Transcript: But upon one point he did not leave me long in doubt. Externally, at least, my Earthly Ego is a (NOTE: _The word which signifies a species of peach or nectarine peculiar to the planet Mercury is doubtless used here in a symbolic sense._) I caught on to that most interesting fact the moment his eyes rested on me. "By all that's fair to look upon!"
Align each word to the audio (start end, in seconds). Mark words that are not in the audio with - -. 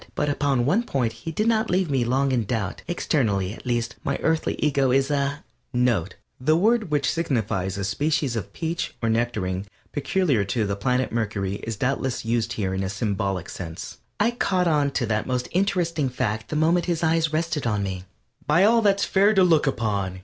But 0.15 0.29
upon 0.29 0.65
one 0.65 0.81
point 0.81 1.13
he 1.13 1.31
did 1.31 1.45
not 1.47 1.69
leave 1.69 1.91
me 1.91 2.03
long 2.03 2.31
in 2.31 2.45
doubt. 2.45 2.81
Externally, 2.87 3.53
at 3.53 3.67
least, 3.67 3.97
my 4.03 4.17
Earthly 4.23 4.55
Ego 4.57 4.89
is 4.89 5.11
a 5.11 5.43
(NOTE: 5.73 6.15
_The 6.43 6.57
word 6.59 6.89
which 6.89 7.07
signifies 7.11 7.77
a 7.77 7.83
species 7.83 8.35
of 8.35 8.51
peach 8.51 8.95
or 9.03 9.09
nectarine 9.09 9.67
peculiar 9.91 10.43
to 10.43 10.65
the 10.65 10.75
planet 10.75 11.11
Mercury 11.11 11.57
is 11.57 11.75
doubtless 11.75 12.25
used 12.25 12.53
here 12.53 12.73
in 12.73 12.81
a 12.81 12.89
symbolic 12.89 13.47
sense._) 13.47 13.97
I 14.19 14.31
caught 14.31 14.67
on 14.67 14.89
to 14.89 15.05
that 15.05 15.27
most 15.27 15.47
interesting 15.51 16.09
fact 16.09 16.47
the 16.49 16.55
moment 16.55 16.85
his 16.87 17.03
eyes 17.03 17.31
rested 17.31 17.67
on 17.67 17.83
me. 17.83 18.05
"By 18.47 18.63
all 18.63 18.81
that's 18.81 19.05
fair 19.05 19.35
to 19.35 19.43
look 19.43 19.67
upon!" 19.67 20.19